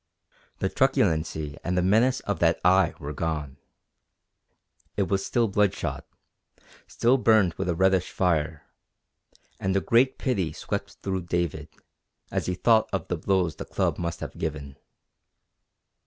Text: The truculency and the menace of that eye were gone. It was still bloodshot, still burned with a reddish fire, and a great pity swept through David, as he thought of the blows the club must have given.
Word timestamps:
The 0.57 0.69
truculency 0.71 1.59
and 1.63 1.77
the 1.77 1.83
menace 1.83 2.21
of 2.21 2.39
that 2.39 2.59
eye 2.65 2.95
were 2.97 3.13
gone. 3.13 3.57
It 4.97 5.07
was 5.09 5.23
still 5.23 5.47
bloodshot, 5.47 6.07
still 6.87 7.19
burned 7.19 7.53
with 7.53 7.69
a 7.69 7.75
reddish 7.75 8.09
fire, 8.09 8.63
and 9.59 9.77
a 9.77 9.79
great 9.79 10.17
pity 10.17 10.53
swept 10.53 10.93
through 11.03 11.27
David, 11.27 11.67
as 12.31 12.47
he 12.47 12.55
thought 12.55 12.89
of 12.91 13.09
the 13.09 13.15
blows 13.17 13.57
the 13.57 13.63
club 13.65 13.99
must 13.99 14.21
have 14.21 14.33
given. 14.39 14.75